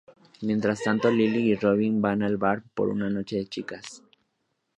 Mientras 0.41 0.81
tanto, 0.83 1.11
Lily 1.11 1.51
y 1.51 1.55
Robin 1.55 2.01
van 2.01 2.23
al 2.23 2.37
bar 2.37 2.63
para 2.73 2.89
una 2.89 3.07
noche 3.11 3.35
de 3.35 3.45
chicas. 3.47 4.01